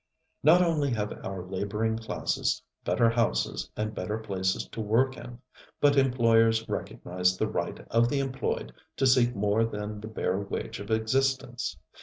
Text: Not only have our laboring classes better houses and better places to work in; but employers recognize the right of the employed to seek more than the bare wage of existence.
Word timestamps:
Not 0.41 0.63
only 0.63 0.89
have 0.93 1.23
our 1.23 1.45
laboring 1.45 1.95
classes 1.99 2.59
better 2.83 3.07
houses 3.07 3.69
and 3.77 3.93
better 3.93 4.17
places 4.17 4.67
to 4.69 4.81
work 4.81 5.15
in; 5.15 5.39
but 5.79 5.95
employers 5.95 6.67
recognize 6.67 7.37
the 7.37 7.47
right 7.47 7.79
of 7.91 8.09
the 8.09 8.17
employed 8.17 8.73
to 8.97 9.05
seek 9.05 9.35
more 9.35 9.63
than 9.63 10.01
the 10.01 10.07
bare 10.07 10.39
wage 10.39 10.79
of 10.79 10.89
existence. 10.89 11.77